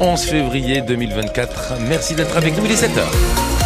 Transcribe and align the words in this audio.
11 0.00 0.24
février 0.24 0.80
2024. 0.80 1.74
Merci 1.88 2.16
d'être 2.16 2.36
avec 2.36 2.56
nous, 2.56 2.64
il 2.64 2.72
est 2.72 2.84
7h. 2.84 3.63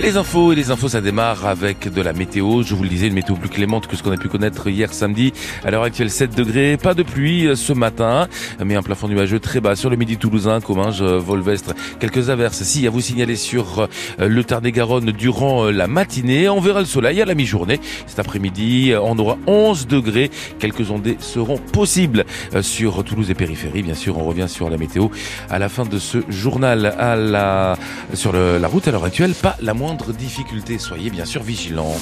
Les 0.00 0.16
infos 0.16 0.52
et 0.52 0.54
les 0.54 0.70
infos, 0.70 0.88
ça 0.88 1.00
démarre 1.00 1.44
avec 1.44 1.92
de 1.92 2.00
la 2.00 2.12
météo. 2.12 2.62
Je 2.62 2.72
vous 2.76 2.84
le 2.84 2.88
disais, 2.88 3.08
une 3.08 3.14
météo 3.14 3.34
plus 3.34 3.48
clémente 3.48 3.88
que 3.88 3.96
ce 3.96 4.04
qu'on 4.04 4.12
a 4.12 4.16
pu 4.16 4.28
connaître 4.28 4.68
hier 4.68 4.94
samedi. 4.94 5.32
À 5.64 5.72
l'heure 5.72 5.82
actuelle, 5.82 6.08
7 6.08 6.36
degrés. 6.36 6.76
Pas 6.76 6.94
de 6.94 7.02
pluie 7.02 7.48
ce 7.56 7.72
matin, 7.72 8.28
mais 8.64 8.76
un 8.76 8.82
plafond 8.82 9.08
nuageux 9.08 9.40
très 9.40 9.60
bas 9.60 9.74
sur 9.74 9.90
le 9.90 9.96
midi 9.96 10.16
toulousain, 10.16 10.60
Comminges, 10.60 11.02
Volvestre. 11.02 11.74
Quelques 11.98 12.30
averses, 12.30 12.62
si, 12.62 12.86
à 12.86 12.90
vous 12.90 13.00
signaler 13.00 13.34
sur 13.34 13.88
euh, 14.20 14.28
le 14.28 14.44
Tarn-et-Garonne 14.44 15.10
durant 15.10 15.64
euh, 15.64 15.72
la 15.72 15.88
matinée. 15.88 16.48
On 16.48 16.60
verra 16.60 16.78
le 16.78 16.86
soleil 16.86 17.20
à 17.20 17.24
la 17.24 17.34
mi-journée. 17.34 17.80
Cet 18.06 18.20
après-midi, 18.20 18.92
on 19.02 19.18
aura 19.18 19.36
11 19.48 19.88
degrés. 19.88 20.30
Quelques 20.60 20.92
ondées 20.92 21.16
seront 21.18 21.58
possibles 21.58 22.24
euh, 22.54 22.62
sur 22.62 23.02
Toulouse 23.02 23.32
et 23.32 23.34
périphérie. 23.34 23.82
Bien 23.82 23.94
sûr, 23.94 24.16
on 24.16 24.24
revient 24.24 24.48
sur 24.48 24.70
la 24.70 24.76
météo 24.76 25.08
à 25.50 25.58
la 25.58 25.68
fin 25.68 25.84
de 25.84 25.98
ce 25.98 26.18
journal 26.28 26.94
à 26.98 27.16
la, 27.16 27.76
sur 28.14 28.32
la 28.32 28.68
route 28.68 28.86
à 28.86 28.92
l'heure 28.92 29.04
actuelle. 29.04 29.34
Pas 29.34 29.56
la 29.60 29.74
moindre 29.74 29.87
moindre 29.88 30.12
difficulté. 30.12 30.78
Soyez 30.78 31.08
bien 31.08 31.24
sûr 31.24 31.42
vigilants. 31.42 31.96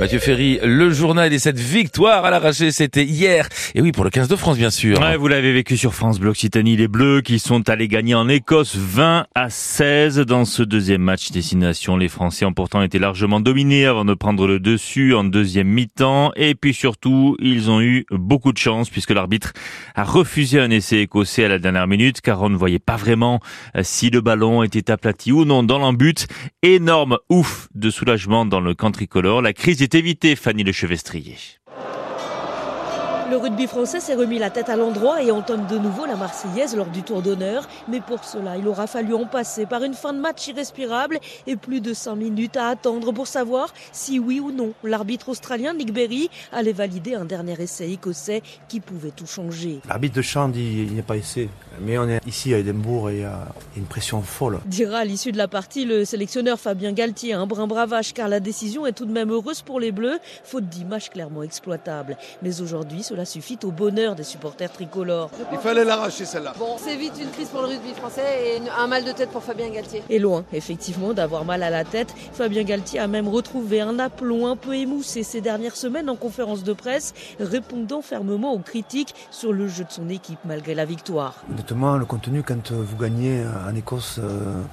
Mathieu 0.00 0.18
Ferry, 0.18 0.58
le 0.60 0.90
journal 0.90 1.32
et 1.32 1.38
cette 1.38 1.58
victoire 1.58 2.24
à 2.24 2.30
l'arraché, 2.30 2.72
c'était 2.72 3.04
hier. 3.04 3.48
Et 3.76 3.80
oui, 3.80 3.92
pour 3.92 4.02
le 4.02 4.10
15 4.10 4.26
de 4.26 4.34
France, 4.34 4.58
bien 4.58 4.70
sûr. 4.70 4.98
Ouais, 4.98 5.16
vous 5.16 5.28
l'avez 5.28 5.52
vécu 5.52 5.76
sur 5.76 5.94
France 5.94 6.18
Bleu 6.18 6.30
Occitanie. 6.30 6.76
Les 6.76 6.88
Bleus 6.88 7.20
qui 7.20 7.38
sont 7.38 7.68
allés 7.70 7.86
gagner 7.86 8.16
en 8.16 8.28
Écosse 8.28 8.74
20 8.74 9.26
à 9.36 9.50
16 9.50 10.18
dans 10.18 10.44
ce 10.44 10.64
deuxième 10.64 11.00
match 11.00 11.30
destination. 11.30 11.96
Les 11.96 12.08
Français 12.08 12.44
ont 12.44 12.52
pourtant 12.52 12.82
été 12.82 12.98
largement 12.98 13.38
dominés 13.38 13.86
avant 13.86 14.04
de 14.04 14.14
prendre 14.14 14.48
le 14.48 14.58
dessus 14.58 15.14
en 15.14 15.22
deuxième 15.22 15.68
mi-temps. 15.68 16.32
Et 16.34 16.56
puis 16.56 16.74
surtout, 16.74 17.36
ils 17.38 17.70
ont 17.70 17.80
eu 17.80 18.04
beaucoup 18.10 18.52
de 18.52 18.58
chance 18.58 18.90
puisque 18.90 19.10
l'arbitre 19.10 19.52
a 19.94 20.02
refusé 20.02 20.58
un 20.58 20.70
essai 20.70 21.02
écossais 21.02 21.44
à 21.44 21.48
la 21.48 21.60
dernière 21.60 21.86
minute 21.86 22.20
car 22.20 22.42
on 22.42 22.48
ne 22.48 22.56
voyait 22.56 22.80
pas 22.80 22.96
vraiment 22.96 23.38
euh, 23.76 23.82
si 23.84 24.10
le 24.10 24.20
ballon 24.20 24.64
était 24.64 24.90
aplati 24.90 25.30
ou 25.30 25.44
non 25.44 25.62
dans 25.62 25.78
l'embut. 25.78 26.26
Énorme 26.62 27.18
ouf 27.30 27.68
de 27.76 27.90
soulagement 27.90 28.44
dans 28.44 28.60
le 28.60 28.74
camp 28.74 28.90
tricolore. 28.90 29.40
La 29.40 29.52
crise 29.52 29.83
c'est 29.84 29.96
évité, 29.96 30.34
Fanny 30.34 30.64
Lechevestrier. 30.64 31.36
Le 33.34 33.40
rugby 33.40 33.66
français 33.66 33.98
s'est 33.98 34.14
remis 34.14 34.38
la 34.38 34.48
tête 34.48 34.68
à 34.68 34.76
l'endroit 34.76 35.20
et 35.20 35.32
entonne 35.32 35.66
de 35.66 35.76
nouveau 35.76 36.06
la 36.06 36.14
Marseillaise 36.14 36.76
lors 36.76 36.86
du 36.86 37.02
tour 37.02 37.20
d'honneur. 37.20 37.66
Mais 37.88 38.00
pour 38.00 38.22
cela, 38.22 38.56
il 38.56 38.68
aura 38.68 38.86
fallu 38.86 39.12
en 39.12 39.24
passer 39.24 39.66
par 39.66 39.82
une 39.82 39.94
fin 39.94 40.12
de 40.12 40.20
match 40.20 40.46
irrespirable 40.46 41.18
et 41.48 41.56
plus 41.56 41.80
de 41.80 41.94
5 41.94 42.14
minutes 42.14 42.56
à 42.56 42.68
attendre 42.68 43.10
pour 43.10 43.26
savoir 43.26 43.74
si 43.90 44.20
oui 44.20 44.38
ou 44.38 44.52
non 44.52 44.72
l'arbitre 44.84 45.30
australien 45.30 45.74
Nick 45.74 45.92
Berry 45.92 46.30
allait 46.52 46.72
valider 46.72 47.16
un 47.16 47.24
dernier 47.24 47.60
essai 47.60 47.90
écossais 47.90 48.40
qui 48.68 48.78
pouvait 48.78 49.10
tout 49.10 49.26
changer. 49.26 49.80
L'arbitre 49.88 50.14
de 50.14 50.22
champ 50.22 50.48
dit 50.48 50.86
il 50.86 50.94
n'est 50.94 51.02
pas 51.02 51.16
essai. 51.16 51.48
Mais 51.80 51.98
on 51.98 52.08
est 52.08 52.24
ici 52.24 52.54
à 52.54 52.58
Edimbourg 52.58 53.10
et 53.10 53.16
il 53.16 53.20
y 53.22 53.24
a 53.24 53.48
une 53.76 53.86
pression 53.86 54.22
folle. 54.22 54.60
Dira 54.66 54.98
à 54.98 55.04
l'issue 55.04 55.32
de 55.32 55.38
la 55.38 55.48
partie 55.48 55.84
le 55.84 56.04
sélectionneur 56.04 56.60
Fabien 56.60 56.92
Galtier, 56.92 57.32
un 57.32 57.46
brin 57.46 57.66
bravache 57.66 58.12
car 58.12 58.28
la 58.28 58.38
décision 58.38 58.86
est 58.86 58.92
tout 58.92 59.06
de 59.06 59.12
même 59.12 59.32
heureuse 59.32 59.62
pour 59.62 59.80
les 59.80 59.90
Bleus, 59.90 60.20
faute 60.44 60.68
d'images 60.68 61.10
clairement 61.10 61.42
exploitables. 61.42 62.16
Mais 62.42 62.60
aujourd'hui, 62.60 63.02
cela 63.02 63.23
suffit 63.24 63.58
au 63.64 63.70
bonheur 63.70 64.14
des 64.14 64.24
supporters 64.24 64.70
tricolores. 64.72 65.30
Il 65.52 65.58
fallait 65.58 65.84
l'arracher 65.84 66.24
celle-là. 66.24 66.54
Bon, 66.58 66.76
c'est 66.78 66.96
vite 66.96 67.14
une 67.20 67.30
crise 67.30 67.48
pour 67.48 67.62
le 67.62 67.68
rugby 67.68 67.92
français 67.94 68.22
et 68.46 68.62
un 68.78 68.86
mal 68.86 69.04
de 69.04 69.12
tête 69.12 69.30
pour 69.30 69.42
Fabien 69.42 69.68
Galtier. 69.70 70.02
Et 70.08 70.18
loin, 70.18 70.44
effectivement, 70.52 71.12
d'avoir 71.12 71.44
mal 71.44 71.62
à 71.62 71.70
la 71.70 71.84
tête, 71.84 72.14
Fabien 72.32 72.62
Galtier 72.62 73.00
a 73.00 73.06
même 73.06 73.28
retrouvé 73.28 73.80
un 73.80 73.98
aplomb 73.98 74.46
un 74.46 74.56
peu 74.56 74.74
émoussé 74.74 75.22
ces 75.22 75.40
dernières 75.40 75.76
semaines 75.76 76.08
en 76.08 76.16
conférence 76.16 76.64
de 76.64 76.72
presse, 76.72 77.14
répondant 77.40 78.02
fermement 78.02 78.52
aux 78.52 78.58
critiques 78.58 79.14
sur 79.30 79.52
le 79.52 79.68
jeu 79.68 79.84
de 79.84 79.92
son 79.92 80.08
équipe 80.08 80.38
malgré 80.44 80.74
la 80.74 80.84
victoire. 80.84 81.36
Honnêtement, 81.50 81.96
le 81.96 82.04
contenu, 82.04 82.42
quand 82.42 82.72
vous 82.72 82.96
gagnez 82.96 83.44
en 83.68 83.74
Écosse 83.74 84.20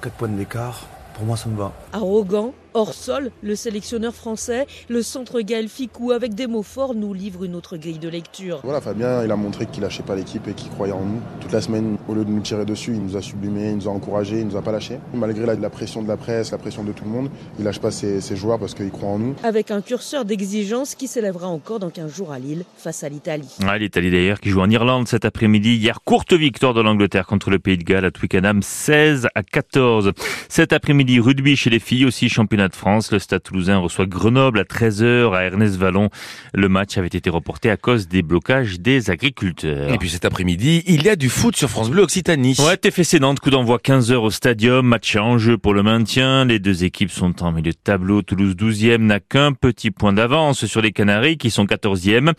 4 0.00 0.14
points 0.14 0.28
d'écart, 0.28 0.86
pour 1.14 1.24
moi, 1.24 1.36
ça 1.36 1.48
me 1.48 1.56
va. 1.56 1.72
Arrogant, 1.92 2.52
hors 2.74 2.94
sol, 2.94 3.30
le 3.42 3.54
sélectionneur 3.56 4.14
français, 4.14 4.66
le 4.88 5.02
centre 5.02 5.40
Gaël 5.40 5.68
Ficou, 5.68 6.12
avec 6.12 6.34
des 6.34 6.46
mots 6.46 6.62
forts, 6.62 6.94
nous 6.94 7.14
livre 7.14 7.44
une 7.44 7.54
autre 7.54 7.76
grille 7.76 7.98
de 7.98 8.08
lecture. 8.08 8.60
Voilà, 8.64 8.80
Fabien, 8.80 9.24
il 9.24 9.30
a 9.30 9.36
montré 9.36 9.66
qu'il 9.66 9.82
lâchait 9.82 10.02
pas 10.02 10.14
l'équipe 10.14 10.46
et 10.48 10.54
qu'il 10.54 10.70
croyait 10.70 10.92
en 10.92 11.04
nous. 11.04 11.20
Toute 11.40 11.52
la 11.52 11.60
semaine, 11.60 11.96
au 12.08 12.14
lieu 12.14 12.24
de 12.24 12.30
nous 12.30 12.40
tirer 12.40 12.64
dessus, 12.64 12.92
il 12.94 13.02
nous 13.02 13.16
a 13.16 13.22
sublimés, 13.22 13.70
il 13.70 13.76
nous 13.76 13.88
a 13.88 13.90
encouragés, 13.90 14.40
il 14.40 14.46
nous 14.46 14.56
a 14.56 14.62
pas 14.62 14.72
lâchés. 14.72 14.98
Malgré 15.14 15.46
la, 15.46 15.70
pression 15.70 16.02
de 16.02 16.08
la 16.08 16.16
presse, 16.16 16.52
la 16.52 16.58
pression 16.58 16.84
de 16.84 16.92
tout 16.92 17.04
le 17.04 17.10
monde, 17.10 17.30
il 17.58 17.64
lâche 17.64 17.80
pas 17.80 17.90
ses, 17.90 18.20
joueurs 18.36 18.58
parce 18.58 18.74
qu'il 18.74 18.90
croit 18.90 19.10
en 19.10 19.18
nous. 19.18 19.34
Avec 19.42 19.70
un 19.70 19.80
curseur 19.80 20.24
d'exigence 20.24 20.94
qui 20.94 21.06
s'élèvera 21.06 21.48
encore 21.48 21.78
dans 21.78 21.90
15 21.90 22.14
jours 22.14 22.32
à 22.32 22.38
Lille 22.38 22.64
face 22.76 23.04
à 23.04 23.08
l'Italie. 23.08 23.48
L'Italie 23.78 24.10
d'ailleurs 24.10 24.40
qui 24.40 24.50
joue 24.50 24.60
en 24.60 24.70
Irlande 24.70 25.08
cet 25.08 25.24
après-midi. 25.24 25.76
Hier, 25.76 26.00
courte 26.04 26.32
victoire 26.32 26.74
de 26.74 26.80
l'Angleterre 26.80 27.26
contre 27.26 27.50
le 27.50 27.58
Pays 27.58 27.78
de 27.78 27.84
Galles 27.84 28.04
à 28.04 28.10
Twickenham, 28.10 28.62
16 28.62 29.28
à 29.34 29.42
14. 29.42 30.12
Cet 30.48 30.72
après-midi, 30.72 31.20
rugby 31.20 31.56
chez 31.56 31.70
les 31.70 31.78
filles, 31.78 32.06
aussi 32.06 32.28
championnat 32.28 32.61
de 32.68 32.74
France. 32.74 33.12
Le 33.12 33.18
stade 33.18 33.42
Toulousain 33.42 33.78
reçoit 33.78 34.06
Grenoble 34.06 34.60
à 34.60 34.64
13h 34.64 35.34
à 35.34 35.44
Ernest 35.44 35.76
Vallon. 35.76 36.10
Le 36.54 36.68
match 36.68 36.98
avait 36.98 37.06
été 37.06 37.30
reporté 37.30 37.70
à 37.70 37.76
cause 37.76 38.08
des 38.08 38.22
blocages 38.22 38.80
des 38.80 39.10
agriculteurs. 39.10 39.92
Et 39.92 39.98
puis 39.98 40.08
cet 40.08 40.24
après-midi, 40.24 40.82
il 40.86 41.02
y 41.02 41.08
a 41.08 41.16
du 41.16 41.28
foot 41.28 41.56
sur 41.56 41.68
France 41.68 41.90
Bleu 41.90 42.02
Occitanie. 42.02 42.56
Ouais, 42.58 42.76
TFC 42.76 43.20
Nantes, 43.20 43.40
coup 43.40 43.50
d'envoi 43.50 43.78
15h 43.78 44.14
au 44.14 44.30
stadium, 44.30 44.86
match 44.86 45.16
en 45.16 45.38
jeu 45.38 45.58
pour 45.58 45.74
le 45.74 45.82
maintien. 45.82 46.44
Les 46.44 46.58
deux 46.58 46.84
équipes 46.84 47.10
sont 47.10 47.42
en 47.42 47.52
milieu 47.52 47.72
de 47.72 47.76
tableau. 47.82 48.22
Toulouse 48.22 48.54
12e 48.56 48.98
n'a 48.98 49.20
qu'un 49.20 49.52
petit 49.52 49.90
point 49.90 50.12
d'avance 50.12 50.66
sur 50.66 50.80
les 50.80 50.92
Canaries 50.92 51.36
qui 51.36 51.50
sont 51.50 51.64
14e. 51.64 52.32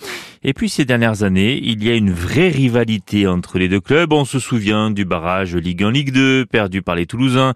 Et 0.44 0.54
puis 0.54 0.70
ces 0.70 0.86
dernières 0.86 1.24
années, 1.24 1.60
il 1.64 1.84
y 1.84 1.90
a 1.90 1.96
une 1.96 2.12
vraie 2.12 2.50
rivalité 2.50 3.28
entre 3.28 3.58
les 3.58 3.68
deux 3.68 3.82
clubs. 3.82 4.14
On 4.14 4.26
se 4.26 4.40
souvient 4.40 4.92
du 4.92 5.06
barrage 5.06 5.56
Ligue 5.56 5.84
1 5.84 5.92
Ligue 5.92 6.12
2 6.12 6.46
perdu 6.46 6.82
par 6.82 6.96
les 6.96 7.06
Toulousains. 7.06 7.54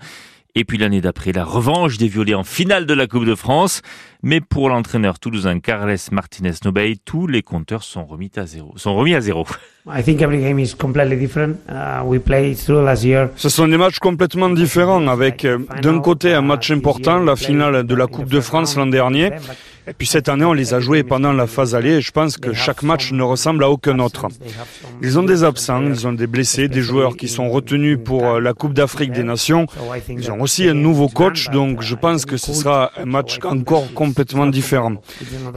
Et 0.60 0.66
puis 0.66 0.80
l'année 0.80 1.02
d'après, 1.02 1.34
la 1.34 1.46
revanche 1.46 2.00
des 2.00 2.08
violets 2.08 2.34
en 2.34 2.44
finale 2.44 2.88
de 2.88 2.94
la 2.96 3.06
Coupe 3.06 3.26
de 3.26 3.36
France. 3.36 3.84
Mais 4.24 4.42
pour 4.42 4.70
l'entraîneur 4.70 5.20
toulousain 5.20 5.60
Carles 5.60 5.96
Martinez 6.12 6.54
Nobey, 6.66 6.96
tous 7.06 7.28
les 7.28 7.44
compteurs 7.44 7.84
sont 7.84 8.08
remis 8.08 8.32
à 8.38 8.48
zéro. 8.48 8.76
Sont 8.76 8.96
remis 8.96 9.14
à 9.14 9.22
zéro. 9.22 9.46
I 9.90 10.04
think 10.04 10.22
every 10.22 10.42
game 10.42 10.60
is 10.60 10.76
completely 10.76 11.16
different. 11.16 11.58
Uh, 11.70 12.04
we 12.06 12.20
played 12.20 12.58
through 12.58 12.84
last 12.84 13.06
year. 13.06 13.30
Ce 13.38 13.48
sont 13.48 13.70
des 13.70 13.78
matchs 13.78 14.00
complètement 14.00 14.50
différents 14.50 15.08
avec 15.08 15.46
euh, 15.46 15.60
d'un 15.82 16.00
côté 16.00 16.34
un 16.34 16.42
match 16.42 16.72
important, 16.72 17.20
la 17.20 17.38
finale 17.38 17.86
de 17.86 17.96
la 17.96 18.08
Coupe 18.08 18.30
de 18.30 18.42
France 18.42 18.76
l'an 18.76 18.88
dernier. 18.88 19.32
Et 19.90 19.94
puis 19.94 20.06
cette 20.06 20.28
année, 20.28 20.44
on 20.44 20.52
les 20.52 20.74
a 20.74 20.82
joués 20.82 21.04
pendant 21.04 21.32
la 21.32 21.48
phase 21.48 21.74
allée 21.74 21.94
et 21.94 22.02
je 22.02 22.12
pense 22.12 22.36
que 22.36 22.52
chaque 22.52 22.84
match 22.84 23.14
ne 23.14 23.24
ressemble 23.24 23.64
à 23.64 23.70
aucun 23.70 24.00
autre. 24.00 24.28
Ils 25.02 25.18
ont 25.18 25.24
des 25.24 25.46
absents, 25.46 25.82
ils 25.82 26.06
ont 26.06 26.12
des 26.12 26.28
blessés, 26.28 26.68
des 26.68 26.82
joueurs 26.82 27.16
qui 27.16 27.30
sont 27.30 27.50
retenus 27.50 27.98
pour 28.04 28.26
euh, 28.28 28.42
la 28.42 28.54
Coupe 28.54 28.74
d'Afrique 28.74 29.14
des 29.14 29.24
Nations. 29.24 29.66
Ils 30.10 30.30
ont 30.30 30.42
aussi 30.42 30.68
un 30.68 30.74
nouveau 30.74 31.08
coach, 31.08 31.50
donc 31.52 31.82
je 31.82 31.96
pense 31.96 32.26
que 32.26 32.36
ce 32.36 32.54
sera 32.54 32.92
un 32.98 33.06
match 33.06 33.40
encore 33.46 33.94
complètement 33.94 34.48
différent. 34.48 34.96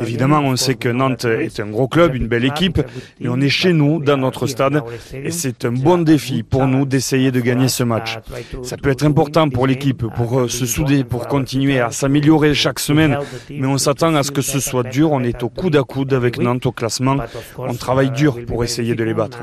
Évidemment, 0.00 0.38
on 0.38 0.54
sait 0.54 0.76
que 0.76 0.88
Nantes 0.88 1.24
est 1.24 1.58
un 1.58 1.66
gros 1.66 1.88
club, 1.88 2.14
une 2.14 2.28
belle 2.28 2.44
équipe, 2.44 2.80
et 3.20 3.28
on 3.28 3.40
est 3.40 3.48
chez 3.48 3.72
nous, 3.72 4.00
dans 4.00 4.16
notre 4.20 4.46
stade, 4.46 4.82
et 5.12 5.30
c'est 5.30 5.64
un 5.64 5.72
bon 5.72 5.98
défi 5.98 6.42
pour 6.42 6.66
nous 6.66 6.84
d'essayer 6.84 7.30
de 7.30 7.40
gagner 7.40 7.68
ce 7.68 7.82
match. 7.82 8.18
Ça 8.62 8.76
peut 8.76 8.90
être 8.90 9.04
important 9.04 9.48
pour 9.48 9.66
l'équipe, 9.66 10.06
pour 10.06 10.40
euh, 10.40 10.48
se 10.48 10.66
souder, 10.66 11.04
pour 11.04 11.26
continuer 11.26 11.80
à 11.80 11.90
s'améliorer 11.90 12.54
chaque 12.54 12.78
semaine, 12.78 13.18
mais 13.50 13.66
on 13.66 13.78
s'attend 13.78 14.14
à 14.14 14.22
ce 14.22 14.30
que 14.30 14.42
ce 14.42 14.60
soit 14.60 14.84
dur. 14.84 15.12
On 15.12 15.22
est 15.22 15.42
au 15.42 15.48
coude 15.48 15.76
à 15.76 15.82
coude 15.82 16.12
avec 16.12 16.38
Nantes 16.38 16.66
au 16.66 16.72
classement. 16.72 17.16
On 17.58 17.74
travaille 17.74 18.10
dur 18.10 18.38
pour 18.46 18.64
essayer 18.64 18.94
de 18.94 19.04
les 19.04 19.14
battre. 19.14 19.38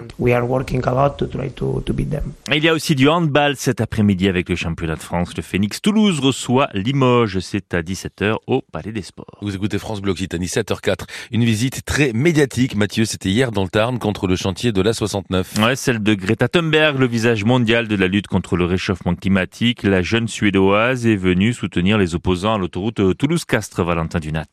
Il 2.54 2.64
y 2.64 2.70
a 2.70 2.74
aussi 2.74 2.96
du 2.96 3.10
handball 3.10 3.56
cet 3.56 3.82
après-midi 3.82 4.28
avec 4.28 4.50
le 4.50 4.56
championnat 4.56 4.96
de 4.96 5.02
France. 5.02 5.36
Le 5.36 5.44
Phoenix 5.44 5.82
Toulouse 5.82 6.20
reçoit 6.20 6.70
Limoges. 6.74 7.40
C'est 7.40 7.74
à 7.74 7.82
17h 7.82 8.36
au 8.48 8.62
Palais 8.72 8.92
des 8.92 9.02
Sports. 9.02 9.38
Vous 9.42 9.56
écoutez 9.56 9.78
France 9.78 10.02
Bleu 10.02 10.12
Occitanie 10.12 10.48
7h04. 10.48 11.06
Une 11.32 11.44
visite 11.44 11.86
très 11.86 12.14
médiatique. 12.14 12.76
Mathieu, 12.76 13.06
c'était 13.06 13.30
hier 13.30 13.52
dans 13.52 13.64
le 13.64 13.70
Tarn 13.70 14.00
contre 14.00 14.28
le 14.28 14.36
chantier 14.36 14.67
de 14.72 14.82
la 14.82 14.94
69. 14.94 15.54
Ouais, 15.60 15.76
celle 15.76 16.02
de 16.02 16.14
Greta 16.14 16.48
Thunberg, 16.48 16.98
le 17.00 17.08
visage 17.08 17.44
mondial 17.44 17.88
de 17.88 17.96
la 17.96 18.08
lutte 18.08 18.28
contre 18.28 18.56
le 18.56 18.66
réchauffement 18.66 19.16
climatique. 19.16 19.84
La 19.84 20.02
jeune 20.02 20.28
suédoise 20.28 21.06
est 21.06 21.16
venue 21.16 21.54
soutenir 21.54 21.98
les 21.98 22.16
opposants 22.16 22.56
à 22.56 22.58
l'autoroute 22.58 23.18
Toulouse-Castres, 23.18 23.84
Valentin 23.84 24.20
Dunat. 24.20 24.46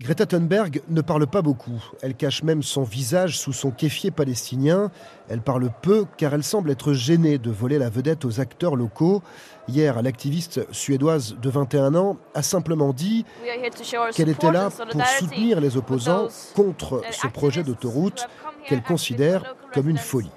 Greta 0.00 0.26
Thunberg 0.26 0.80
ne 0.88 1.00
parle 1.00 1.26
pas 1.26 1.42
beaucoup. 1.42 1.82
Elle 2.02 2.14
cache 2.14 2.44
même 2.44 2.62
son 2.62 2.84
visage 2.84 3.36
sous 3.36 3.52
son 3.52 3.72
kéfier 3.72 4.12
palestinien. 4.12 4.92
Elle 5.28 5.40
parle 5.40 5.70
peu 5.82 6.04
car 6.16 6.34
elle 6.34 6.44
semble 6.44 6.70
être 6.70 6.92
gênée 6.92 7.38
de 7.38 7.50
voler 7.50 7.78
la 7.78 7.90
vedette 7.90 8.24
aux 8.24 8.38
acteurs 8.38 8.76
locaux. 8.76 9.24
Hier, 9.66 10.00
l'activiste 10.00 10.72
suédoise 10.72 11.36
de 11.42 11.50
21 11.50 11.96
ans 11.96 12.16
a 12.34 12.42
simplement 12.42 12.92
dit 12.92 13.24
qu'elle 14.14 14.28
était 14.28 14.52
là 14.52 14.70
pour 14.70 15.04
soutenir 15.18 15.60
les 15.60 15.76
opposants 15.76 16.28
contre 16.54 17.02
ce 17.10 17.26
projet 17.26 17.64
d'autoroute 17.64 18.28
qu'elle 18.66 18.82
considère 18.82 19.54
comme 19.72 19.88
une 19.88 19.98
folie. 19.98 20.30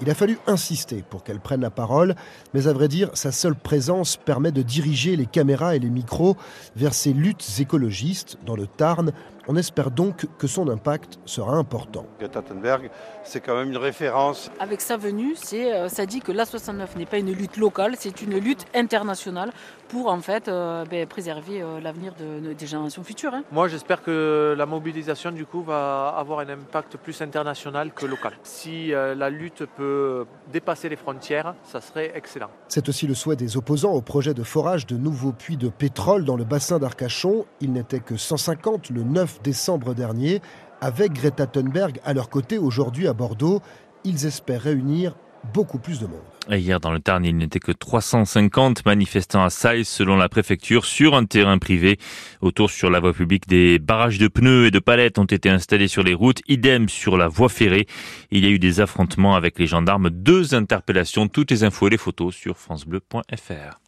Il 0.00 0.10
a 0.10 0.14
fallu 0.14 0.38
insister 0.46 1.02
pour 1.10 1.24
qu'elle 1.24 1.40
prenne 1.40 1.60
la 1.60 1.70
parole, 1.70 2.14
mais 2.52 2.68
à 2.68 2.72
vrai 2.72 2.86
dire, 2.86 3.10
sa 3.14 3.32
seule 3.32 3.56
présence 3.56 4.16
permet 4.16 4.52
de 4.52 4.62
diriger 4.62 5.16
les 5.16 5.26
caméras 5.26 5.74
et 5.74 5.80
les 5.80 5.90
micros 5.90 6.36
vers 6.76 6.94
ces 6.94 7.12
luttes 7.12 7.44
écologistes 7.58 8.38
dans 8.46 8.54
le 8.54 8.68
Tarn 8.68 9.12
on 9.48 9.56
espère 9.56 9.90
donc 9.90 10.26
que 10.38 10.46
son 10.46 10.68
impact 10.68 11.18
sera 11.24 11.56
important. 11.56 12.06
Greta 12.18 12.42
Thunberg, 12.42 12.90
c'est 13.24 13.40
quand 13.40 13.56
même 13.56 13.70
une 13.70 13.76
référence. 13.76 14.50
Avec 14.58 14.80
sa 14.80 14.96
venue, 14.96 15.34
euh, 15.52 15.88
ça 15.88 16.06
dit 16.06 16.20
que 16.20 16.32
l'A69 16.32 16.96
n'est 16.96 17.06
pas 17.06 17.18
une 17.18 17.32
lutte 17.32 17.56
locale, 17.56 17.94
c'est 17.98 18.22
une 18.22 18.38
lutte 18.38 18.64
internationale 18.74 19.52
pour 19.88 20.08
en 20.08 20.20
fait 20.20 20.48
euh, 20.48 20.84
ben, 20.86 21.06
préserver 21.06 21.62
euh, 21.62 21.80
l'avenir 21.80 22.14
des 22.14 22.66
générations 22.66 23.04
futures. 23.04 23.34
Hein. 23.34 23.44
Moi, 23.52 23.68
j'espère 23.68 24.02
que 24.02 24.54
la 24.56 24.66
mobilisation 24.66 25.30
du 25.30 25.44
coup 25.46 25.62
va 25.62 26.14
avoir 26.16 26.40
un 26.40 26.48
impact 26.48 26.96
plus 26.96 27.20
international 27.20 27.92
que 27.92 28.06
local. 28.06 28.32
Si 28.42 28.88
la 28.88 29.30
lutte 29.30 29.64
peut 29.76 30.26
dépasser 30.52 30.88
les 30.88 30.96
frontières, 30.96 31.54
ça 31.64 31.80
serait 31.80 32.12
excellent. 32.14 32.50
C'est 32.68 32.88
aussi 32.88 33.06
le 33.06 33.14
souhait 33.14 33.36
des 33.36 33.56
opposants 33.56 33.92
au 33.92 34.00
projet 34.00 34.34
de 34.34 34.42
forage 34.42 34.86
de 34.86 34.96
nouveaux 34.96 35.32
puits 35.32 35.56
de 35.56 35.68
pétrole 35.68 36.24
dans 36.24 36.36
le 36.36 36.44
bassin 36.44 36.78
d'Arcachon. 36.78 37.46
Il 37.60 37.72
n'était 37.72 38.00
que 38.00 38.16
150 38.16 38.90
le 38.90 39.02
9 39.02 39.33
décembre 39.42 39.94
dernier, 39.94 40.40
avec 40.80 41.12
Greta 41.12 41.46
Thunberg 41.46 42.00
à 42.04 42.12
leur 42.12 42.28
côté 42.28 42.58
aujourd'hui 42.58 43.08
à 43.08 43.12
Bordeaux. 43.12 43.60
Ils 44.04 44.26
espèrent 44.26 44.62
réunir 44.62 45.14
beaucoup 45.52 45.78
plus 45.78 46.00
de 46.00 46.06
monde. 46.06 46.20
hier, 46.50 46.80
dans 46.80 46.92
le 46.92 47.00
Tarn, 47.00 47.24
il 47.24 47.36
n'était 47.36 47.58
que 47.58 47.72
350 47.72 48.86
manifestants 48.86 49.44
à 49.44 49.50
Saïs, 49.50 49.88
selon 49.88 50.16
la 50.16 50.28
préfecture, 50.28 50.84
sur 50.84 51.14
un 51.14 51.24
terrain 51.24 51.58
privé. 51.58 51.98
Autour 52.40 52.70
sur 52.70 52.90
la 52.90 53.00
voie 53.00 53.12
publique, 53.12 53.46
des 53.48 53.78
barrages 53.78 54.18
de 54.18 54.28
pneus 54.28 54.66
et 54.66 54.70
de 54.70 54.78
palettes 54.78 55.18
ont 55.18 55.24
été 55.24 55.50
installés 55.50 55.88
sur 55.88 56.02
les 56.02 56.14
routes. 56.14 56.40
Idem 56.48 56.88
sur 56.88 57.16
la 57.16 57.28
voie 57.28 57.48
ferrée. 57.48 57.86
Il 58.30 58.44
y 58.44 58.46
a 58.46 58.50
eu 58.50 58.58
des 58.58 58.80
affrontements 58.80 59.36
avec 59.36 59.58
les 59.58 59.66
gendarmes, 59.66 60.10
deux 60.10 60.54
interpellations. 60.54 61.28
Toutes 61.28 61.50
les 61.50 61.64
infos 61.64 61.88
et 61.88 61.90
les 61.90 61.98
photos 61.98 62.34
sur 62.34 62.56
francebleu.fr. 62.56 63.80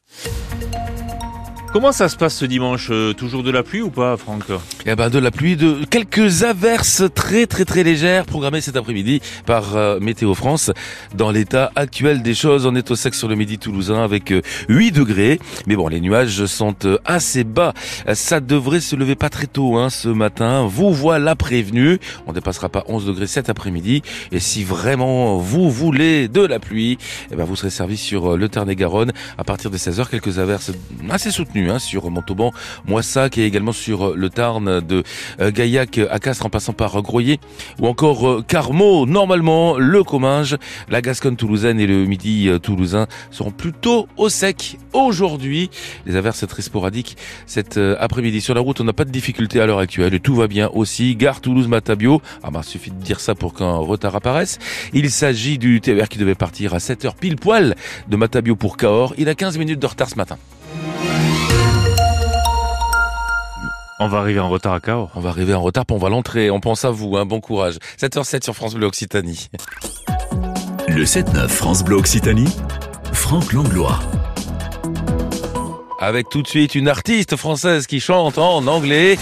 Comment 1.76 1.92
ça 1.92 2.08
se 2.08 2.16
passe 2.16 2.34
ce 2.34 2.46
dimanche 2.46 2.88
euh, 2.90 3.12
Toujours 3.12 3.42
de 3.42 3.50
la 3.50 3.62
pluie 3.62 3.82
ou 3.82 3.90
pas, 3.90 4.16
Franck 4.16 4.44
Eh 4.86 4.94
ben 4.94 5.10
de 5.10 5.18
la 5.18 5.30
pluie, 5.30 5.56
de 5.56 5.84
quelques 5.84 6.42
averses 6.42 7.02
très 7.14 7.46
très 7.46 7.66
très 7.66 7.82
légères 7.82 8.24
programmées 8.24 8.62
cet 8.62 8.76
après-midi 8.76 9.20
par 9.44 9.76
euh, 9.76 10.00
Météo 10.00 10.32
France. 10.32 10.70
Dans 11.14 11.30
l'état 11.30 11.72
actuel 11.76 12.22
des 12.22 12.32
choses, 12.32 12.64
on 12.64 12.74
est 12.74 12.90
au 12.90 12.96
sec 12.96 13.14
sur 13.14 13.28
le 13.28 13.34
midi 13.34 13.58
toulousain 13.58 14.02
avec 14.02 14.32
8 14.70 14.88
euh, 14.88 14.90
degrés. 14.90 15.38
Mais 15.66 15.76
bon, 15.76 15.88
les 15.88 16.00
nuages 16.00 16.46
sont 16.46 16.76
assez 17.04 17.44
bas. 17.44 17.74
Ça 18.14 18.40
devrait 18.40 18.80
se 18.80 18.96
lever 18.96 19.14
pas 19.14 19.28
très 19.28 19.46
tôt 19.46 19.76
hein, 19.76 19.90
ce 19.90 20.08
matin. 20.08 20.64
Vous 20.66 20.94
voilà 20.94 21.36
prévenu. 21.36 21.98
On 22.26 22.32
dépassera 22.32 22.70
pas 22.70 22.84
11 22.88 23.04
degrés 23.04 23.26
cet 23.26 23.50
après-midi. 23.50 24.00
Et 24.32 24.40
si 24.40 24.64
vraiment 24.64 25.36
vous 25.36 25.70
voulez 25.70 26.28
de 26.28 26.40
la 26.40 26.58
pluie, 26.58 26.96
eh 27.30 27.36
ben 27.36 27.44
vous 27.44 27.54
serez 27.54 27.68
servi 27.68 27.98
sur 27.98 28.38
le 28.38 28.48
Tarn-et-Garonne 28.48 29.12
à 29.36 29.44
partir 29.44 29.70
de 29.70 29.76
16h. 29.76 30.08
Quelques 30.08 30.38
averses 30.38 30.72
assez 31.10 31.30
soutenues 31.30 31.65
Hein, 31.70 31.78
sur 31.78 32.10
Montauban, 32.10 32.52
Moissac 32.86 33.38
et 33.38 33.44
également 33.44 33.72
sur 33.72 34.14
le 34.14 34.30
Tarn 34.30 34.80
de 34.80 35.02
euh, 35.40 35.50
Gaillac 35.50 35.98
à 36.10 36.18
Castres 36.18 36.46
en 36.46 36.50
passant 36.50 36.72
par 36.72 37.00
Groyer 37.02 37.40
ou 37.80 37.86
encore 37.86 38.28
euh, 38.28 38.44
Carmaux. 38.46 39.06
Normalement, 39.06 39.78
le 39.78 40.04
Comminges, 40.04 40.56
la 40.88 41.00
Gascogne 41.00 41.36
toulousaine 41.36 41.80
et 41.80 41.86
le 41.86 42.04
Midi 42.04 42.48
euh, 42.48 42.58
toulousain 42.58 43.06
seront 43.30 43.50
plutôt 43.50 44.08
au 44.16 44.28
sec 44.28 44.78
aujourd'hui. 44.92 45.70
Les 46.06 46.16
averses 46.16 46.46
très 46.46 46.62
sporadiques 46.62 47.16
cet 47.46 47.78
après-midi 47.78 48.40
sur 48.40 48.54
la 48.54 48.60
route. 48.60 48.80
On 48.80 48.84
n'a 48.84 48.92
pas 48.92 49.04
de 49.04 49.10
difficulté 49.10 49.60
à 49.60 49.66
l'heure 49.66 49.78
actuelle 49.78 50.14
et 50.14 50.20
tout 50.20 50.34
va 50.34 50.46
bien 50.46 50.70
aussi. 50.72 51.16
Gare 51.16 51.40
Toulouse-Matabio. 51.40 52.20
Ah 52.42 52.50
bah, 52.50 52.62
suffit 52.62 52.90
de 52.90 53.02
dire 53.02 53.20
ça 53.20 53.34
pour 53.34 53.54
qu'un 53.54 53.76
retard 53.76 54.14
apparaisse. 54.16 54.58
Il 54.92 55.10
s'agit 55.10 55.58
du 55.58 55.80
TER 55.80 56.08
qui 56.08 56.18
devait 56.18 56.34
partir 56.34 56.74
à 56.74 56.78
7h 56.78 57.14
pile 57.18 57.36
poil 57.36 57.74
de 58.08 58.16
Matabio 58.16 58.56
pour 58.56 58.76
Cahors. 58.76 59.14
Il 59.18 59.28
a 59.28 59.34
15 59.34 59.58
minutes 59.58 59.80
de 59.80 59.86
retard 59.86 60.08
ce 60.08 60.16
matin. 60.16 60.38
On 64.06 64.08
va 64.08 64.18
arriver 64.18 64.38
en 64.38 64.48
retard 64.48 64.72
à 64.72 64.78
Cahors. 64.78 65.10
On 65.16 65.20
va 65.20 65.30
arriver 65.30 65.52
en 65.52 65.62
retard, 65.62 65.84
on 65.90 65.98
va 65.98 66.08
l'entrer. 66.08 66.48
On 66.48 66.60
pense 66.60 66.84
à 66.84 66.92
vous, 66.92 67.16
hein. 67.16 67.26
bon 67.26 67.40
courage. 67.40 67.78
7h07 68.00 68.44
sur 68.44 68.54
France 68.54 68.76
Bleu 68.76 68.86
Occitanie. 68.86 69.48
Le 70.86 71.02
7-9 71.02 71.48
France 71.48 71.82
Bleu 71.82 71.96
Occitanie, 71.96 72.56
Franck 73.12 73.52
Langlois. 73.52 73.98
Avec 76.00 76.28
tout 76.28 76.40
de 76.42 76.46
suite 76.46 76.76
une 76.76 76.86
artiste 76.86 77.34
française 77.34 77.88
qui 77.88 77.98
chante 77.98 78.38
en 78.38 78.64
anglais. 78.68 79.18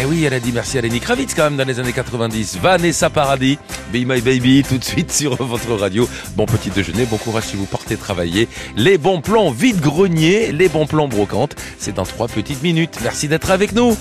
Eh 0.00 0.04
oui, 0.04 0.22
elle 0.24 0.34
a 0.34 0.38
dit 0.38 0.52
merci 0.52 0.78
à 0.78 0.82
Lenny 0.82 1.00
Kravitz 1.00 1.34
quand 1.34 1.42
même 1.42 1.56
dans 1.56 1.66
les 1.66 1.80
années 1.80 1.92
90. 1.92 2.58
Vanessa 2.62 3.10
Paradis, 3.10 3.58
Be 3.92 4.06
My 4.06 4.20
Baby, 4.20 4.62
tout 4.62 4.78
de 4.78 4.84
suite 4.84 5.10
sur 5.10 5.34
votre 5.34 5.72
radio. 5.72 6.08
Bon 6.36 6.46
petit 6.46 6.70
déjeuner, 6.70 7.06
bon 7.06 7.16
courage 7.16 7.42
si 7.42 7.56
vous 7.56 7.66
portez 7.66 7.96
travailler. 7.96 8.46
Les 8.76 8.98
bons 8.98 9.20
plans 9.20 9.50
vide-grenier, 9.50 10.52
les 10.52 10.68
bons 10.68 10.86
plans 10.86 11.08
brocantes, 11.08 11.56
c'est 11.76 11.96
dans 11.96 12.04
trois 12.04 12.28
petites 12.28 12.62
minutes. 12.62 13.00
Merci 13.02 13.26
d'être 13.26 13.50
avec 13.50 13.72
nous. 13.72 13.96